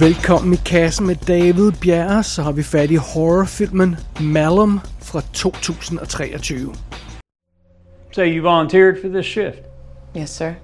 [0.00, 6.38] Velkommen i kassen med David Bjerre, så har vi fat i horrorfilmen Malum fra 2023.
[8.12, 9.58] So you volunteered for this shift.
[10.16, 10.54] Yes, sir.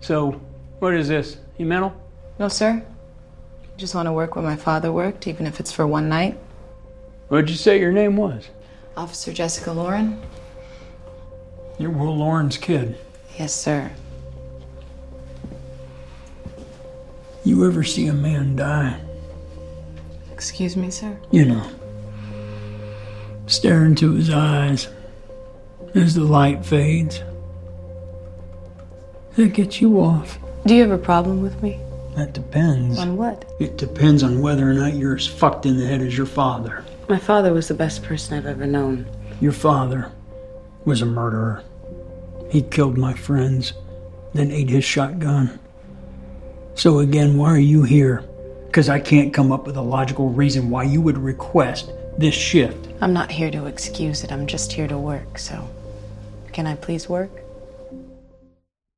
[0.00, 0.34] So
[0.80, 1.38] what is this?
[1.58, 1.90] You mental?
[2.38, 2.70] No, sir.
[2.70, 6.34] I just want to work where my father worked, even if it's for one night.
[7.28, 8.48] What'd you say your name was?
[8.96, 10.20] Officer Jessica Lauren?
[11.78, 12.96] You're Will Lauren's kid.
[13.38, 13.90] Yes, sir.
[17.44, 19.00] You ever see a man die?
[20.32, 21.16] Excuse me, sir?
[21.30, 21.70] You know,
[23.46, 24.88] stare into his eyes
[25.94, 27.22] as the light fades.
[29.36, 30.38] That gets you off.
[30.66, 31.80] Do you have a problem with me?
[32.14, 32.98] That depends.
[32.98, 33.50] On what?
[33.58, 36.84] It depends on whether or not you're as fucked in the head as your father.
[37.08, 39.06] My father was the best person I've ever known.
[39.40, 40.12] Your father
[40.84, 41.64] was a murderer.
[42.50, 43.72] He killed my friends,
[44.34, 45.58] then ate his shotgun.
[46.74, 48.22] So again, why are you here?
[48.66, 52.88] Because I can't come up with a logical reason why you would request this shift.
[53.00, 54.32] I'm not here to excuse it.
[54.32, 55.54] I'm just here to work, so.
[56.52, 57.30] Can I please work?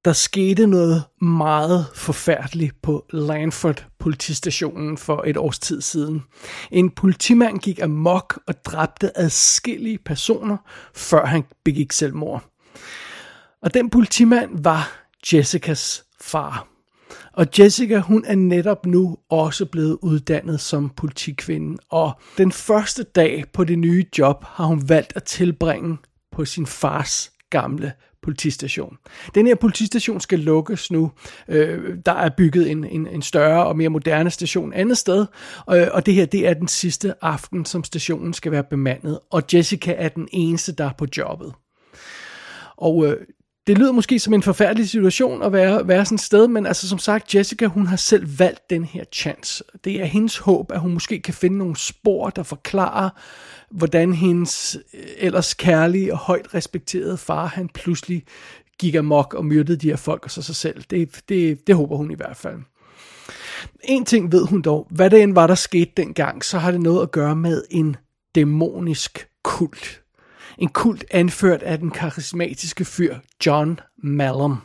[0.05, 6.23] Der skete noget meget forfærdeligt på Lanford politistationen for et års tid siden.
[6.71, 10.57] En politimand gik amok og dræbte adskillige personer,
[10.95, 12.45] før han begik selvmord.
[13.63, 16.74] Og den politimand var Jessicas far.
[17.37, 21.79] Og Jessica, hun er netop nu også blevet uddannet som politikvinde.
[21.91, 25.97] Og den første dag på det nye job har hun valgt at tilbringe
[26.33, 28.97] på sin fars gamle politistation.
[29.35, 31.11] Den her politistation skal lukkes nu.
[31.49, 35.27] Øh, der er bygget en, en, en større og mere moderne station andet sted,
[35.71, 39.43] øh, og det her det er den sidste aften, som stationen skal være bemandet, og
[39.55, 41.55] Jessica er den eneste, der er på jobbet.
[42.77, 43.17] Og øh,
[43.67, 46.89] det lyder måske som en forfærdelig situation at være, være sådan et sted, men altså
[46.89, 49.65] som sagt, Jessica, hun har selv valgt den her chance.
[49.85, 53.11] Det er hendes håb, at hun måske kan finde nogle spor, der forklarer,
[53.71, 58.25] hvordan hendes øh, ellers kærlige og højt respekterede far, han pludselig
[58.79, 60.83] gik amok og myrdede de her folk og så sig selv.
[60.91, 62.59] Det, det, det håber hun i hvert fald.
[63.85, 66.81] En ting ved hun dog, hvad det end var, der skete dengang, så har det
[66.81, 67.97] noget at gøre med en
[68.35, 70.04] dæmonisk kult.
[70.59, 73.17] En kult anført af den karismatiske fyr
[73.47, 74.61] John Malum.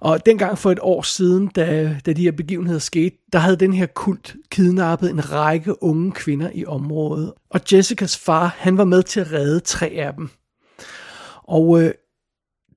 [0.00, 3.72] Og dengang for et år siden, da, da de her begivenheder skete, der havde den
[3.72, 7.32] her kult kidnappet en række unge kvinder i området.
[7.50, 10.30] Og Jessicas far, han var med til at redde tre af dem.
[11.42, 11.94] Og øh,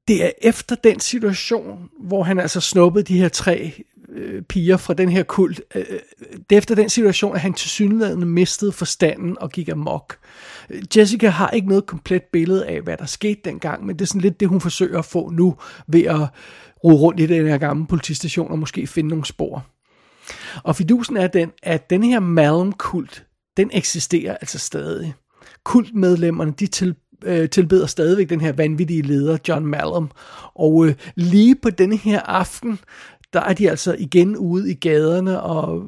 [0.07, 4.93] det er efter den situation, hvor han altså snuppede de her tre øh, piger fra
[4.93, 5.99] den her kult, øh, øh,
[6.49, 10.17] det er efter den situation, at han til synligheden mistede forstanden og gik amok.
[10.95, 14.21] Jessica har ikke noget komplet billede af, hvad der skete dengang, men det er sådan
[14.21, 15.55] lidt det, hun forsøger at få nu
[15.87, 16.27] ved at
[16.83, 19.65] rode rundt i den her gamle politistation og måske finde nogle spor.
[20.63, 23.25] Og fidusen er den, at den her Malm-kult,
[23.57, 25.13] den eksisterer altså stadig.
[25.63, 26.95] Kultmedlemmerne, de til,
[27.25, 30.11] øh, tilbeder stadigvæk den her vanvittige leder, John Malum.
[30.55, 32.79] Og øh, lige på denne her aften,
[33.33, 35.83] der er de altså igen ude i gaderne og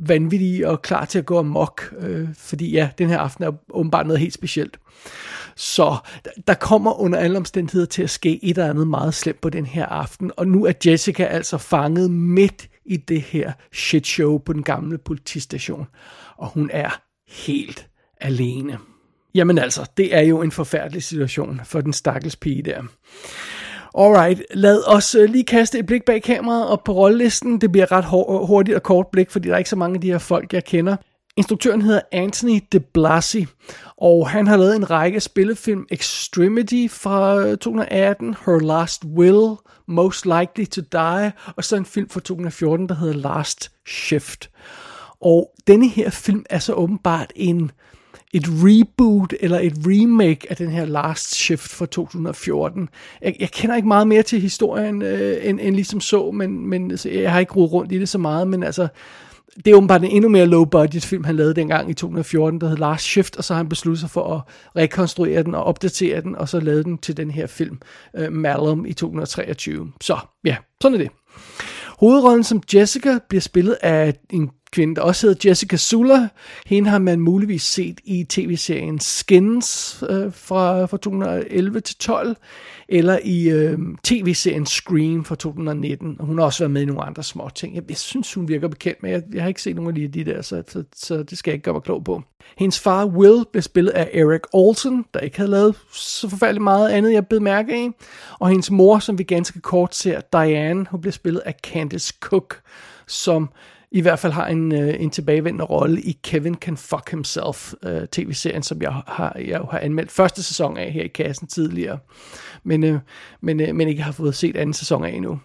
[0.00, 4.06] vanvittige og klar til at gå amok, øh, fordi ja, den her aften er åbenbart
[4.06, 4.78] noget helt specielt.
[5.56, 5.96] Så
[6.46, 9.66] der kommer under alle omstændigheder til at ske et eller andet meget slemt på den
[9.66, 14.52] her aften, og nu er Jessica altså fanget midt i det her shit show på
[14.52, 15.86] den gamle politistation,
[16.36, 17.86] og hun er helt
[18.20, 18.78] alene.
[19.34, 22.82] Jamen altså, det er jo en forfærdelig situation for den stakkels pige der.
[23.94, 27.60] Alright, lad os øh, lige kaste et blik bag kameraet og på rollelisten.
[27.60, 30.00] Det bliver ret øh, hurtigt og kort blik, fordi der er ikke så mange af
[30.00, 30.96] de her folk, jeg kender.
[31.36, 33.46] Instruktøren hedder Anthony de Blasi,
[33.96, 35.86] og han har lavet en række spillefilm.
[35.90, 39.56] Extremity fra øh, 2018, Her Last Will,
[39.88, 44.50] Most Likely to Die, og så en film fra 2014, der hedder Last Shift.
[45.20, 47.70] Og denne her film er så åbenbart en
[48.32, 52.88] et reboot eller et remake af den her Last Shift fra 2014.
[53.22, 56.90] Jeg, jeg kender ikke meget mere til historien øh, end, end ligesom så, men, men
[56.90, 58.88] altså, jeg har ikke rodet rundt i det så meget, men altså
[59.64, 62.68] det er åbenbart en endnu mere low budget film, han lavede dengang i 2014, der
[62.68, 64.40] hed Last Shift, og så har han besluttet sig for at
[64.82, 67.78] rekonstruere den og opdatere den, og så lavede den til den her film,
[68.16, 69.92] øh, Malum, i 2023.
[70.00, 71.10] Så ja, sådan er det.
[71.98, 76.28] Hovedrollen som Jessica bliver spillet af en kvinde, der også hedder Jessica Sula.
[76.66, 82.36] Hende har man muligvis set i tv-serien Skins øh, fra, fra 2011 til 12,
[82.88, 86.16] eller i øh, tv-serien Scream fra 2019.
[86.18, 87.74] Og hun har også været med i nogle andre små ting.
[87.74, 90.24] Jeg, jeg synes, hun virker bekendt, men jeg, jeg har ikke set nogen af de
[90.24, 92.22] der, så, så, så det skal jeg ikke gøre mig klog på.
[92.58, 96.88] Hendes far Will blev spillet af Eric Olsen, der ikke havde lavet så forfærdeligt meget
[96.88, 97.90] andet, jeg blev mærke af.
[98.38, 102.60] Og hendes mor, som vi ganske kort ser, Diane, hun blev spillet af Candice Cook,
[103.06, 103.48] som
[103.90, 108.06] i hvert fald har en, øh, en tilbagevendende rolle i Kevin Can Fuck Himself øh,
[108.06, 111.98] tv-serien, som jeg har, jeg har anmeldt første sæson af her i kassen tidligere,
[112.64, 112.98] men, øh,
[113.40, 115.40] men, øh, men ikke har fået set anden sæson af endnu.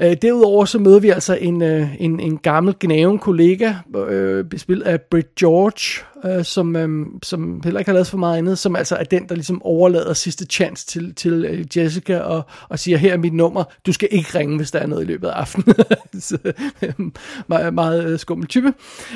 [0.00, 3.72] Øh, derudover så møder vi altså en, øh, en, en gammel gnaven kollega,
[4.08, 8.38] øh, spillet af Britt George, øh, som, øh, som heller ikke har lavet for meget
[8.38, 12.42] andet, som altså er den, der ligesom overlader sidste chance til, til øh, Jessica og,
[12.68, 15.06] og siger, her er mit nummer, du skal ikke ringe, hvis der er noget i
[15.06, 15.74] løbet af aftenen.
[16.20, 16.38] så,
[16.82, 16.92] øh,
[17.46, 18.72] meget, meget øh, skummel type.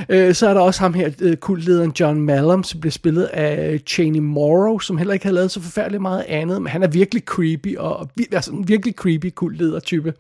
[0.09, 3.81] Øh, så er der også ham her, øh, kultlederen John Malum, som bliver spillet af
[3.87, 7.23] Cheney Morrow, som heller ikke har lavet så forfærdeligt meget andet, men han er virkelig
[7.23, 10.15] creepy, og, og altså en virkelig creepy kultleder type.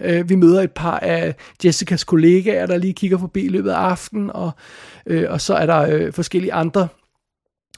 [0.00, 1.34] Øh, vi møder et par af
[1.64, 4.50] Jessicas kollegaer, der lige kigger forbi i løbet af aftenen, og,
[5.06, 6.88] øh, og så er der øh, forskellige andre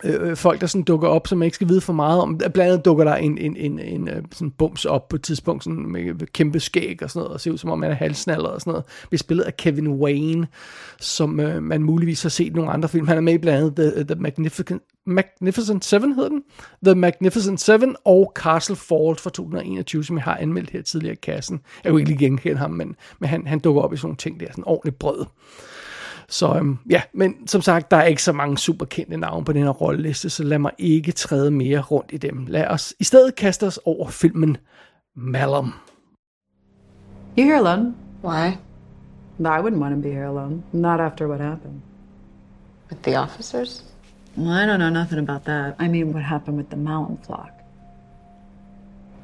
[0.04, 2.38] øh, øh folk, der sådan dukker op, som man ikke skal vide for meget om.
[2.38, 5.64] Blandt andet dukker der en, en, en, en øh, sådan bums op på et tidspunkt,
[5.64, 8.48] sådan med kæmpe skæg og sådan noget, og ser ud som om man er halsnaller
[8.48, 8.84] og sådan noget.
[9.08, 10.46] Bliver spillet af Kevin Wayne,
[11.00, 13.08] som øh, man muligvis har set i nogle andre film.
[13.08, 16.42] Han er med i blandt andet The, The Magnificent, Magnificent Seven, hedder den.
[16.84, 21.18] The Magnificent Seven og Castle Fall fra 2021, som jeg har anmeldt her tidligere i
[21.22, 21.60] kassen.
[21.84, 24.16] Jeg kunne ikke lige genkende ham, men, men han, han dukker op i sådan nogle
[24.16, 25.26] ting der, sådan ordentligt brød.
[26.28, 29.52] Så øhm, ja, men som sagt, der er ikke så mange super kendte navne på
[29.52, 32.44] den her rolleliste, så lad mig ikke træde mere rundt i dem.
[32.48, 34.56] Lad os i stedet kaste os over filmen
[35.16, 35.72] Malum.
[37.38, 37.94] You here alone?
[38.24, 38.58] Why?
[39.40, 40.62] I wouldn't want to be here alone.
[40.72, 41.80] Not after what happened.
[42.90, 43.84] With the officers?
[44.38, 45.74] Well, I don't know nothing about that.
[45.80, 47.50] I mean, what happened with the mountain flock.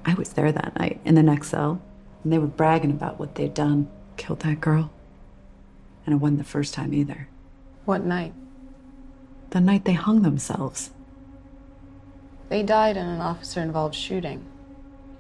[0.05, 1.81] I was there that night in the next cell,
[2.25, 3.88] and they were bragging about what they'd done.
[4.16, 4.90] Killed that girl.
[6.05, 7.28] And it wasn't the first time either.
[7.84, 8.34] What night?
[9.50, 10.90] The night they hung themselves.
[12.49, 14.44] They died in an officer involved shooting.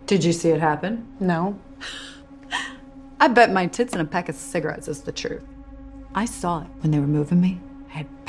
[0.06, 1.06] Did you see it happen?
[1.20, 1.56] No.
[3.20, 5.44] I bet my tits and a pack of cigarettes is the truth.
[6.16, 7.60] I saw it when they were moving me.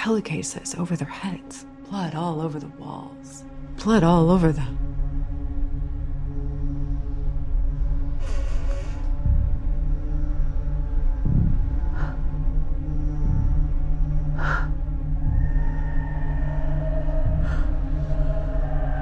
[0.05, 3.43] Pillowcases over their heads, blood all over the walls,
[3.83, 4.61] blood all over the.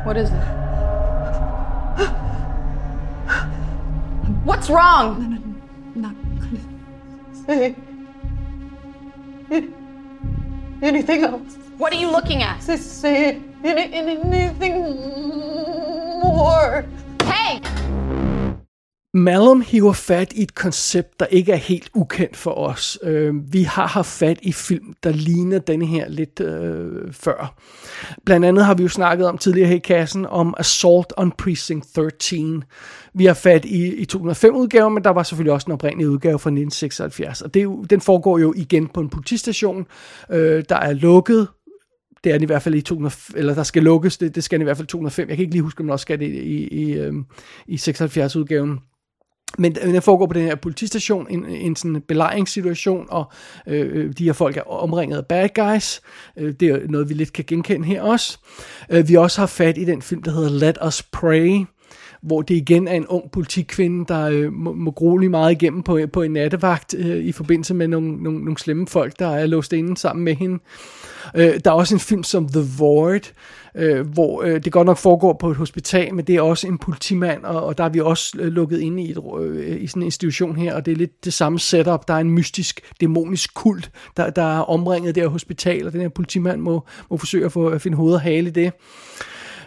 [0.06, 0.36] What is it?
[4.46, 5.20] What's wrong?
[5.20, 7.76] No, no, no, Not Say
[10.84, 11.56] anything else.
[11.78, 12.62] What are you looking at?
[12.62, 14.82] Say, say any, anything
[16.22, 16.86] more.
[19.16, 23.00] Malum hiver fat i et koncept, der ikke er helt ukendt for os.
[23.04, 27.56] Øh, vi har haft fat i film, der ligner denne her lidt øh, før.
[28.26, 31.96] Blandt andet har vi jo snakket om tidligere her i kassen om Assault on Precinct
[31.96, 32.64] 13.
[33.14, 36.50] Vi har fat i, i 2005-udgaven, men der var selvfølgelig også en oprindelig udgave fra
[36.50, 37.42] 1976.
[37.42, 39.86] Og det er jo, den foregår jo igen på en politistation,
[40.30, 41.48] øh, der er lukket
[42.24, 44.60] det er den i hvert fald i 200, eller der skal lukkes, det, det skal
[44.60, 45.30] den i hvert fald i 205.
[45.30, 47.14] Jeg kan ikke lige huske, om den også skal det i, i, øh,
[47.68, 48.80] i, i 76-udgaven.
[49.58, 53.32] Men den foregår på den her politistation, en, en sådan belejringssituation, og
[53.68, 56.02] øh, øh, de her folk er omringet af bad guys.
[56.38, 58.38] Øh, det er noget, vi lidt kan genkende her også.
[58.90, 61.66] Øh, vi også har fat i den film, der hedder Let Us Pray,
[62.24, 66.00] hvor det igen er en ung politikvinde, der øh, må, må grue meget igennem på,
[66.14, 69.74] på en nattevagt øh, i forbindelse med nogle, nogle, nogle slemme folk, der er låst
[69.74, 70.60] inde sammen med hende.
[71.36, 73.22] Øh, der er også en film som The Void,
[73.76, 76.78] øh, hvor øh, det godt nok foregår på et hospital, men det er også en
[76.78, 80.02] politimand, og, og der er vi også øh, lukket inde i, et, øh, i sådan
[80.02, 82.08] en institution her, og det er lidt det samme setup.
[82.08, 86.02] Der er en mystisk, dæmonisk kult, der, der er omringet det her hospital, og den
[86.02, 88.74] her politimand må, må forsøge at, få, at finde hoved og hale i det.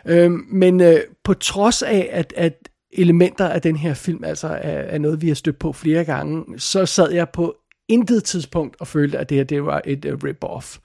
[0.08, 4.78] Øh, men øh, på trods af, at, at elementer af den her film altså er,
[4.78, 7.56] er noget, vi har stødt på flere gange, så sad jeg på
[7.88, 10.78] intet tidspunkt og følte, at det her det var et uh, rip-off.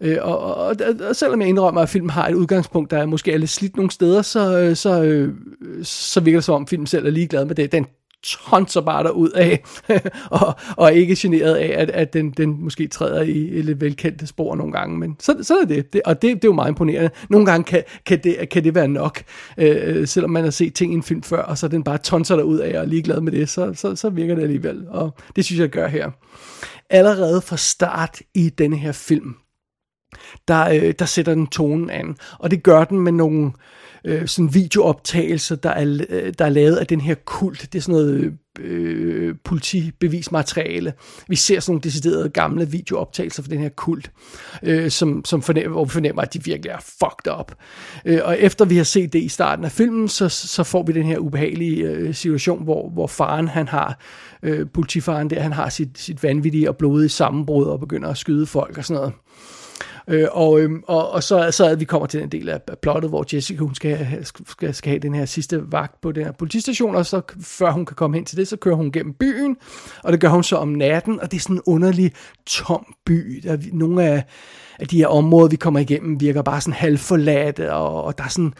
[0.00, 0.76] Øh, og, og, og,
[1.08, 3.76] og selvom jeg indrømmer, at filmen har et udgangspunkt, der er måske er lidt slidt
[3.76, 5.34] nogle steder, så, øh, så, øh,
[5.82, 7.72] så virker det som om filmen selv er ligeglad med det.
[7.72, 7.86] Den
[8.22, 9.64] tonser bare der ud af,
[10.30, 14.26] og, og ikke generet af, at, at den, den måske træder i et lidt velkendte
[14.26, 16.68] spor nogle gange, men så, så er det, det og det, det er jo meget
[16.68, 17.10] imponerende.
[17.30, 19.22] Nogle gange kan, kan, det, kan det være nok,
[19.58, 22.36] øh, selvom man har set ting i en film før, og så den bare tonser
[22.36, 25.14] der ud af og er ligeglad med det, så, så, så virker det alligevel, og
[25.36, 26.10] det synes jeg gør her.
[26.90, 29.34] Allerede fra start i denne her film,
[30.48, 32.16] der, øh, der sætter den tonen an.
[32.38, 33.52] Og det gør den med nogle
[34.04, 37.68] øh, sådan videooptagelser, der er, øh, der er lavet af den her kult.
[37.72, 40.92] Det er sådan noget øh, politibevismateriale.
[41.28, 44.10] Vi ser sådan nogle deciderede gamle videooptagelser fra den her kult,
[44.62, 47.54] øh, som, som fornemmer, hvor vi fornemmer, at de virkelig er fucked up.
[48.04, 50.92] Øh, og efter vi har set det i starten af filmen, så, så får vi
[50.92, 53.98] den her ubehagelige øh, situation, hvor, hvor faren, han har,
[54.42, 58.46] øh, politifaren der, han har sit, sit vanvittige og blodige sammenbrud og begynder at skyde
[58.46, 59.12] folk og sådan noget.
[60.08, 63.10] Øh, og, øh, og, og så, så at vi kommer til den del af plottet,
[63.10, 66.96] hvor Jessica hun skal, skal, skal have den her sidste vagt på den her politistation,
[66.96, 69.56] og så før hun kan komme hen til det, så kører hun gennem byen,
[70.04, 72.12] og det gør hun så om natten, og det er sådan en underlig
[72.46, 73.40] tom by.
[73.42, 74.24] Der er nogle af,
[74.78, 78.28] af de her områder, vi kommer igennem, virker bare sådan halvforladte, og, og der er
[78.28, 78.52] sådan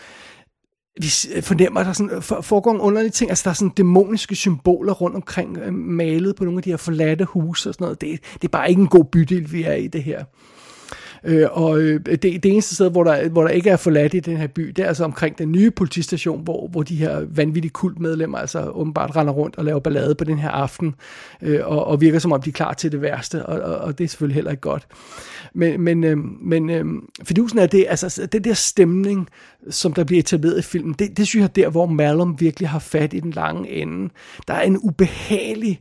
[1.00, 3.30] vi fornemmer, at der sådan, foregår en underlig ting.
[3.30, 6.76] Altså, der er sådan dæmoniske symboler rundt omkring, øh, malet på nogle af de her
[6.76, 8.00] forladte huse og sådan noget.
[8.00, 10.24] Det, det er bare ikke en god bydel, vi er i det her.
[11.24, 14.20] Øh, og øh, det, det eneste sted, hvor der, hvor der ikke er forladt i
[14.20, 17.72] den her by, det er altså omkring den nye politistation, hvor, hvor de her vanvittige
[17.72, 20.94] kultmedlemmer altså åbenbart render rundt og laver ballade på den her aften,
[21.42, 23.98] øh, og, og virker som om de er klar til det værste, og, og, og
[23.98, 24.86] det er selvfølgelig heller ikke godt.
[25.54, 26.84] Men, men, øh, men øh,
[27.24, 29.28] fidusen er det, altså, altså det der stemning,
[29.70, 32.68] som der bliver etableret i filmen, det, det synes jeg er der, hvor Malum virkelig
[32.68, 34.10] har fat i den lange ende.
[34.48, 35.80] Der er en ubehagelig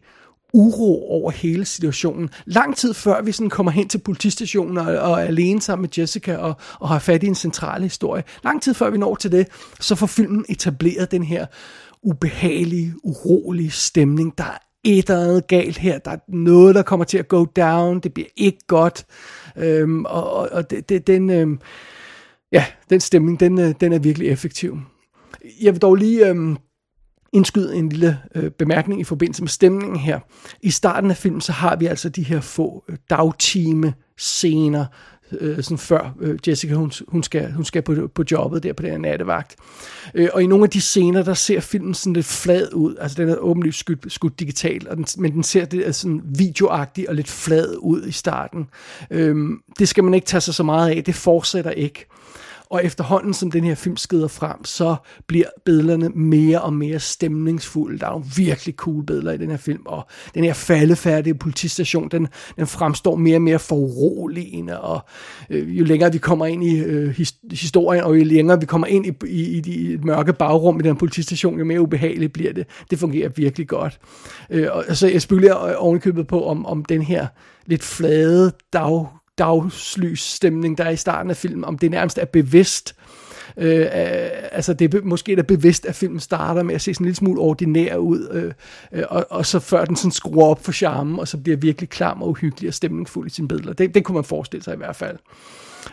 [0.58, 2.30] uro over hele situationen.
[2.46, 5.90] Lang tid før vi sådan kommer hen til politistationen og, og er alene sammen med
[5.98, 8.24] Jessica og, og har fat i en central historie.
[8.44, 9.48] Lang tid før vi når til det,
[9.80, 11.46] så får filmen etableret den her
[12.04, 14.38] ubehagelige, urolige stemning.
[14.38, 15.98] Der er et eller andet galt her.
[15.98, 18.00] Der er noget, der kommer til at go down.
[18.00, 19.06] Det bliver ikke godt.
[19.58, 21.60] Øhm, og og, og det, det, den, øhm,
[22.52, 24.80] ja, den stemning, den, øh, den er virkelig effektiv.
[25.62, 26.58] Jeg vil dog lige øhm,
[27.34, 30.20] indskyde en lille øh, bemærkning i forbindelse med stemningen her.
[30.62, 34.86] I starten af filmen, så har vi altså de her få øh, dagtime scener,
[35.32, 38.84] øh, sådan før øh, Jessica hun, hun skal, hun skal på, på jobbet der på
[38.84, 39.56] den her nattevagt.
[40.14, 42.96] Øh, og i nogle af de scener, der ser filmen sådan lidt flad ud.
[43.00, 46.22] Altså den er åbenlyst skudt, skudt digitalt, og den, men den ser det altså, sådan
[46.26, 48.68] videoagtig og lidt flad ud i starten.
[49.12, 49.36] Øh,
[49.80, 52.06] det skal man ikke tage sig så meget af, det fortsætter ikke.
[52.70, 54.96] Og efterhånden, som den her film skrider frem, så
[55.28, 58.00] bliver billederne mere og mere stemningsfulde.
[58.00, 62.10] Der er nogle virkelig cool billeder i den her film, og den her faldefærdige politistation,
[62.10, 65.00] den, den fremstår mere og mere foruroligende, og
[65.50, 67.20] øh, jo længere vi kommer ind i øh,
[67.52, 70.96] historien, og jo længere vi kommer ind i, i, i de mørke bagrum i den
[70.96, 72.68] politistation, jo mere ubehageligt bliver det.
[72.90, 74.00] Det fungerer virkelig godt.
[74.50, 77.28] Øh, og, så jeg spekulerer ovenikøbet på, om, om den her
[77.66, 82.96] lidt flade dag dagslys-stemning, der er i starten af filmen, om det nærmest er bevidst.
[83.58, 83.88] Øh, øh
[84.52, 87.16] altså det er måske da bevidst, at filmen starter med at se sådan en lille
[87.16, 88.54] smule ordinær ud, øh,
[88.92, 91.90] øh, og, og så før den sådan skruer op for charmen, og så bliver virkelig
[91.90, 93.74] klam og uhyggelig og stemningsfuld i sine billeder.
[93.74, 95.18] Det, det kunne man forestille sig i hvert fald.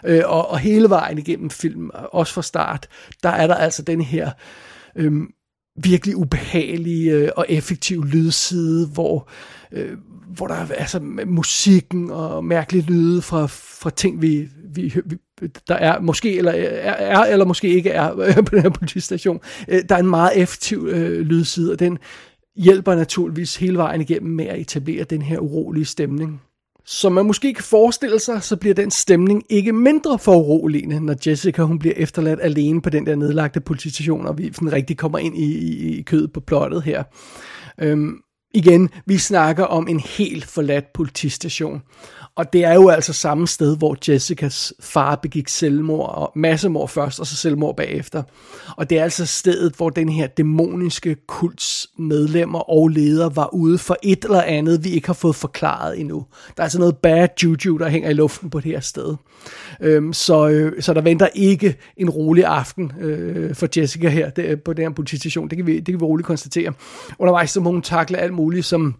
[0.04, 2.88] Øh, og, og hele vejen igennem filmen, også fra start,
[3.22, 4.30] der er der altså den her
[4.96, 5.12] øh,
[5.76, 9.28] virkelig ubehagelige øh, og effektiv lydside, hvor,
[9.72, 9.96] øh,
[10.36, 15.16] hvor der er altså musikken og mærkelige lyde fra, fra ting, vi, vi, vi,
[15.68, 18.14] der er måske eller er, er eller måske ikke er
[18.46, 19.40] på den her politistation.
[19.68, 21.98] Øh, der er en meget effektiv øh, lydside, og den
[22.56, 26.42] hjælper naturligvis hele vejen igennem med at etablere den her urolige stemning.
[26.86, 31.62] Som man måske kan forestille sig, så bliver den stemning ikke mindre foruroligende, når Jessica
[31.62, 35.36] hun bliver efterladt alene på den der nedlagte politistation, og vi sådan rigtig kommer ind
[35.36, 37.02] i, i, i kødet på plottet her.
[37.78, 38.16] Øhm,
[38.54, 41.82] igen, vi snakker om en helt forladt politistation.
[42.36, 47.20] Og det er jo altså samme sted, hvor Jessicas far begik selvmord, og massemord først,
[47.20, 48.22] og så selvmord bagefter.
[48.76, 53.78] Og det er altså stedet, hvor den her dæmoniske kults medlemmer og ledere var ude
[53.78, 56.24] for et eller andet, vi ikke har fået forklaret endnu.
[56.56, 59.16] Der er altså noget bad juju, der hænger i luften på det her sted.
[59.80, 64.62] Øhm, så, øh, så der venter ikke en rolig aften øh, for Jessica her det,
[64.62, 65.48] på den her politistation.
[65.48, 66.72] Det kan, vi, det kan vi roligt konstatere.
[67.18, 68.94] Undervejs så må hun takle alt muligt, som ligesom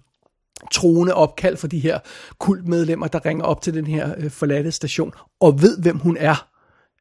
[0.73, 1.99] troende opkald for de her
[2.39, 6.49] kultmedlemmer, der ringer op til den her øh, forladte station, og ved, hvem hun er.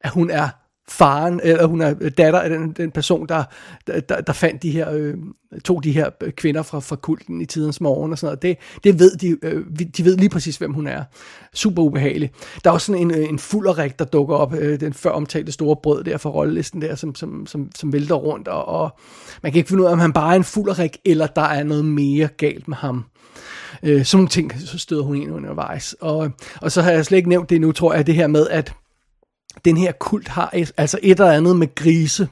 [0.00, 0.48] At hun er
[0.88, 3.44] faren, eller hun er øh, datter af den, den person, der,
[3.86, 5.14] der, der fandt de her, øh,
[5.64, 8.42] tog de her øh, kvinder fra, fra kulten i tidens morgen og sådan noget.
[8.42, 9.64] Det, det ved de, øh,
[9.96, 11.04] de ved lige præcis, hvem hun er.
[11.54, 12.30] Super ubehagelig.
[12.64, 15.52] Der er også sådan en, øh, en fulderik, der dukker op, øh, den før omtalte
[15.52, 18.98] store brød der fra rollelisten der, som, som, som, som vælter rundt, og, og
[19.42, 21.64] man kan ikke finde ud af, om han bare er en fulderik, eller der er
[21.64, 23.04] noget mere galt med ham.
[23.82, 25.96] Øh, sådan nogle ting, så støder hun ind undervejs.
[26.00, 28.48] Og, og så har jeg slet ikke nævnt det nu, tror jeg, det her med,
[28.48, 28.74] at
[29.64, 32.28] den her kult har altså et eller andet med grise.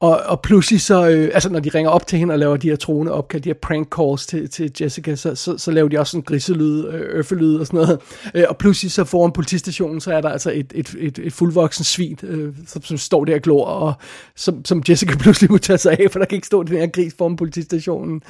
[0.00, 2.68] Og, og pludselig så, øh, altså når de ringer op til hende og laver de
[2.68, 5.98] her troende opkald, de her prank calls til, til Jessica, så, så, så laver de
[5.98, 8.00] også sådan griselyd, øh, øffelyd og sådan noget.
[8.34, 11.84] Øh, og pludselig så foran politistationen, så er der altså et, et, et, et fuldvoksen
[11.84, 13.92] svin, øh, som, som står der og glor, og
[14.36, 16.86] som, som Jessica pludselig må tage sig af, for der kan ikke stå den her
[16.86, 18.22] gris foran politistationen.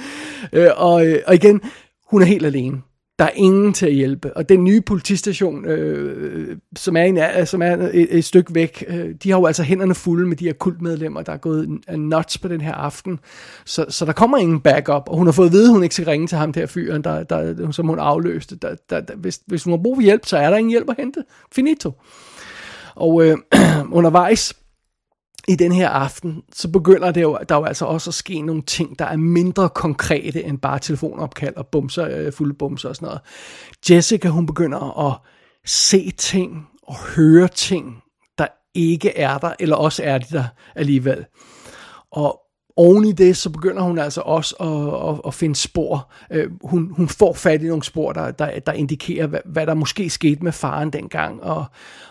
[0.53, 1.61] Øh, og, øh, og igen,
[2.11, 2.83] hun er helt alene.
[3.19, 4.37] Der er ingen til at hjælpe.
[4.37, 8.85] Og den nye politistation, øh, som er, en, øh, som er et, et stykke væk,
[8.89, 12.39] øh, de har jo altså hænderne fulde med de her kultmedlemmer, der er gået nuts
[12.39, 13.21] på den her aften.
[13.65, 15.95] Så, så der kommer ingen backup, og hun har fået at vide, at hun ikke
[15.95, 18.57] skal ringe til ham der fyren, der, der, som hun afløste.
[18.57, 20.91] Der, der, der, hvis, hvis hun har brug for hjælp, så er der ingen hjælp
[20.91, 21.25] at hente.
[21.53, 21.93] Finito.
[22.95, 23.37] Og øh,
[23.99, 24.55] undervejs,
[25.49, 28.63] i den her aften, så begynder det jo, der jo altså også at ske nogle
[28.63, 33.07] ting, der er mindre konkrete end bare telefonopkald og bumser, øh, fulde bumser og sådan
[33.07, 33.21] noget.
[33.91, 35.19] Jessica, hun begynder at
[35.67, 38.03] se ting og høre ting,
[38.39, 41.25] der ikke er der, eller også er de der alligevel.
[42.13, 42.41] Og
[42.79, 46.11] oven i det, så begynder hun altså også at, at, at finde spor.
[46.31, 49.75] Øh, hun, hun får fat i nogle spor, der, der, der indikerer, hvad, hvad der
[49.75, 51.65] måske skete med faren dengang, og,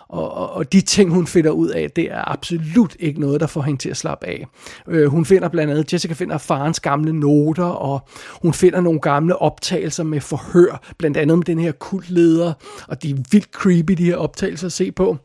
[0.08, 3.48] og, og, og de ting, hun finder ud af, det er absolut ikke noget, der
[3.48, 4.46] får hende til at slappe af.
[4.88, 8.08] Øh, hun finder blandt andet, Jessica finder farens gamle noter, og
[8.42, 12.54] hun finder nogle gamle optagelser med forhør, blandt andet med den her kultleder,
[12.88, 15.18] og de er vildt creepy, de her optagelser at se på.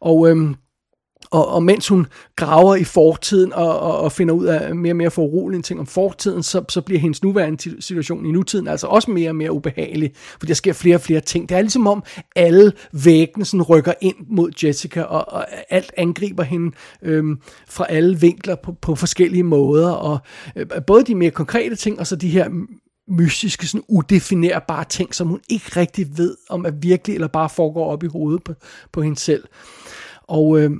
[0.00, 0.54] Og øhm,
[1.30, 2.06] og, og mens hun
[2.36, 5.86] graver i fortiden og, og, og finder ud af mere og mere foruroligende ting om
[5.86, 10.12] fortiden, så, så bliver hendes nuværende situation i nutiden altså også mere og mere ubehagelig,
[10.14, 11.48] for der sker flere og flere ting.
[11.48, 12.02] Det er ligesom om
[12.36, 18.20] alle væggene sådan rykker ind mod Jessica, og, og alt angriber hende øhm, fra alle
[18.20, 20.18] vinkler på, på forskellige måder, og
[20.56, 22.48] øh, både de mere konkrete ting, og så de her
[23.08, 27.92] mystiske, sådan udefinerbare ting, som hun ikke rigtig ved, om er virkelig eller bare foregår
[27.92, 28.54] op i hovedet på,
[28.92, 29.44] på hende selv.
[30.28, 30.70] Og øh,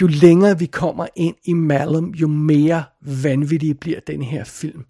[0.00, 4.84] jo længere vi kommer ind i Malum, jo mere vanvittig bliver den her film.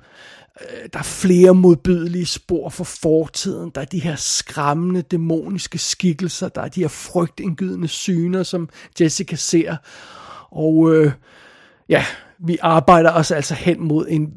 [0.60, 3.70] Øh, der er flere modbydelige spor for fortiden.
[3.74, 6.48] Der er de her skræmmende, dæmoniske skikkelser.
[6.48, 8.68] Der er de her frygtindgydende syner, som
[9.00, 9.76] Jessica ser.
[10.50, 11.12] Og øh,
[11.88, 12.04] ja,
[12.38, 14.32] vi arbejder os altså hen mod en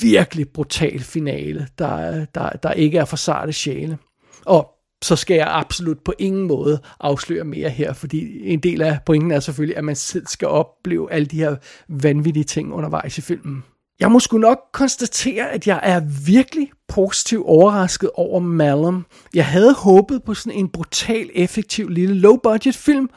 [0.00, 3.98] virkelig brutal finale, der, der, der ikke er for sarte sjæle.
[4.46, 8.98] Og så skal jeg absolut på ingen måde afsløre mere her, fordi en del af
[9.06, 11.56] pointen er selvfølgelig, at man selv skal opleve alle de her
[11.88, 13.64] vanvittige ting undervejs i filmen.
[14.00, 19.06] Jeg må sgu nok konstatere, at jeg er virkelig positivt overrasket over Malum.
[19.34, 23.10] Jeg havde håbet på sådan en brutal, effektiv lille low-budget film,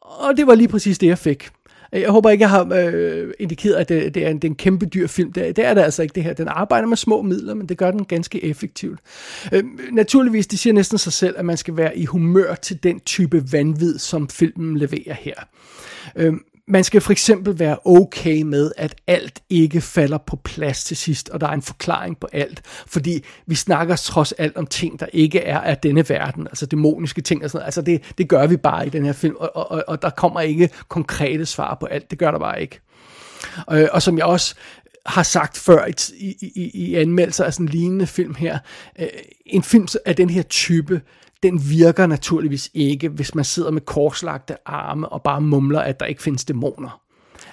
[0.00, 1.50] og det var lige præcis det, jeg fik.
[1.92, 4.56] Jeg håber ikke, jeg har øh, indikeret, at det, det, er en, det er en
[4.56, 5.32] kæmpe dyr film.
[5.32, 6.32] Det, det er det altså ikke det her.
[6.32, 9.00] Den arbejder med små midler, men det gør den ganske effektivt.
[9.52, 13.00] Øh, naturligvis, det siger næsten sig selv, at man skal være i humør til den
[13.00, 15.34] type vanvid, som filmen leverer her.
[16.16, 16.32] Øh,
[16.70, 21.28] man skal for eksempel være okay med, at alt ikke falder på plads til sidst,
[21.28, 22.62] og der er en forklaring på alt.
[22.86, 27.20] Fordi vi snakker trods alt om ting, der ikke er af denne verden, altså dæmoniske
[27.20, 27.66] ting og sådan noget.
[27.66, 30.40] Altså det, det gør vi bare i den her film, og, og, og der kommer
[30.40, 32.10] ikke konkrete svar på alt.
[32.10, 32.80] Det gør der bare ikke.
[33.66, 34.54] Og, og som jeg også
[35.06, 38.58] har sagt før i, i, i anmeldelser af sådan en lignende film her,
[38.98, 39.08] øh,
[39.46, 41.00] en film af den her type,
[41.42, 46.06] den virker naturligvis ikke, hvis man sidder med korslagte arme og bare mumler, at der
[46.06, 47.00] ikke findes dæmoner.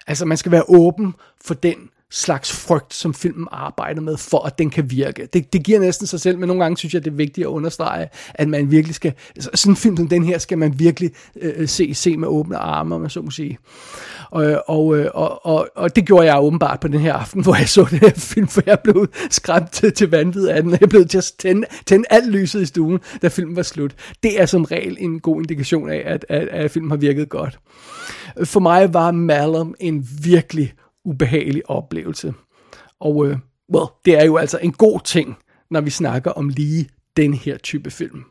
[0.08, 1.13] Altså man skal være åben
[1.45, 5.28] for den slags frygt, som filmen arbejder med, for at den kan virke.
[5.34, 7.50] Det, det giver næsten sig selv, men nogle gange synes jeg, det er vigtigt at
[7.50, 11.12] understrege, at man virkelig skal, altså, sådan en film som den her, skal man virkelig
[11.41, 13.58] øh, øh se, se med åbne arme, om man så må sige.
[14.30, 17.56] Og, og, øh, og, og, og det gjorde jeg åbenbart på den her aften, hvor
[17.56, 20.89] jeg så den her film, for jeg blev skræmt til, til vanvid af den, jeg
[20.89, 23.96] blev til at tænde, tænde alt lyset i stuen, da filmen var slut.
[24.24, 27.60] Det er som regel en god indikation af, at, at, at filmen har virket godt.
[28.43, 30.74] For mig var Malum en virkelig
[31.08, 32.34] ubehagelig oplevelse.
[33.00, 33.38] Og øh,
[33.74, 35.38] well, det er jo altså en god ting,
[35.72, 38.24] når vi snakker om lige den her type film.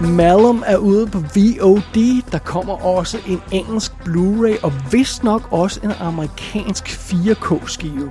[0.00, 2.22] Malum er ude på VOD.
[2.32, 8.10] Der kommer også en engelsk Blu-ray og vist nok også en amerikansk 4K-skive.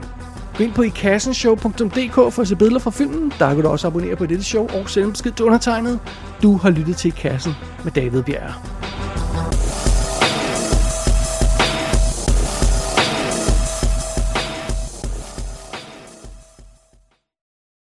[0.57, 3.33] Gå ind på ikassenshow.dk for at se billeder fra filmen.
[3.39, 5.99] Der kan du også abonnere på dette show og sende besked til undertegnet.
[6.43, 8.82] Du har lyttet til I Kassen med David Bjerre.